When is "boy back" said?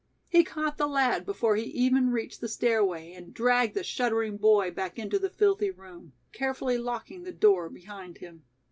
4.37-4.97